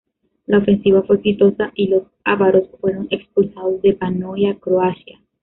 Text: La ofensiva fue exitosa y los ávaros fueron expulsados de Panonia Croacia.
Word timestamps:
La 0.47 0.57
ofensiva 0.57 1.03
fue 1.03 1.17
exitosa 1.17 1.71
y 1.75 1.85
los 1.89 2.05
ávaros 2.23 2.63
fueron 2.81 3.07
expulsados 3.11 3.83
de 3.83 3.93
Panonia 3.93 4.55
Croacia. 4.59 5.21